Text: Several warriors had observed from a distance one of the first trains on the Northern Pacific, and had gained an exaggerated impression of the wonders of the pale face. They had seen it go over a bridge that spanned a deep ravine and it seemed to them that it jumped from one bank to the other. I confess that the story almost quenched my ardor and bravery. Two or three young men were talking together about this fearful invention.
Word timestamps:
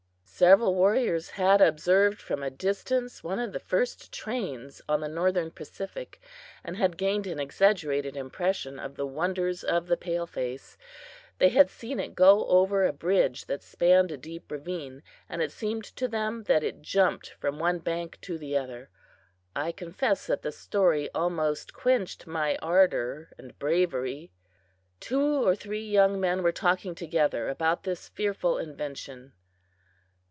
Several 0.41 0.73
warriors 0.73 1.29
had 1.29 1.61
observed 1.61 2.19
from 2.19 2.41
a 2.41 2.49
distance 2.49 3.23
one 3.23 3.37
of 3.37 3.51
the 3.53 3.59
first 3.59 4.11
trains 4.11 4.81
on 4.89 4.99
the 4.99 5.07
Northern 5.07 5.51
Pacific, 5.51 6.19
and 6.63 6.75
had 6.77 6.97
gained 6.97 7.27
an 7.27 7.39
exaggerated 7.39 8.17
impression 8.17 8.79
of 8.79 8.95
the 8.95 9.05
wonders 9.05 9.63
of 9.63 9.85
the 9.85 9.97
pale 9.97 10.25
face. 10.25 10.79
They 11.37 11.49
had 11.49 11.69
seen 11.69 11.99
it 11.99 12.15
go 12.15 12.47
over 12.47 12.83
a 12.83 12.91
bridge 12.91 13.45
that 13.45 13.61
spanned 13.61 14.09
a 14.11 14.17
deep 14.17 14.51
ravine 14.51 15.03
and 15.29 15.43
it 15.43 15.51
seemed 15.51 15.83
to 15.95 16.07
them 16.07 16.41
that 16.45 16.63
it 16.63 16.81
jumped 16.81 17.29
from 17.39 17.59
one 17.59 17.77
bank 17.77 18.17
to 18.21 18.39
the 18.39 18.57
other. 18.57 18.89
I 19.55 19.71
confess 19.71 20.25
that 20.25 20.41
the 20.41 20.51
story 20.51 21.07
almost 21.13 21.71
quenched 21.71 22.25
my 22.25 22.57
ardor 22.63 23.31
and 23.37 23.59
bravery. 23.59 24.31
Two 24.99 25.47
or 25.47 25.55
three 25.55 25.87
young 25.87 26.19
men 26.19 26.41
were 26.41 26.51
talking 26.51 26.95
together 26.95 27.47
about 27.47 27.83
this 27.83 28.09
fearful 28.09 28.57
invention. 28.57 29.33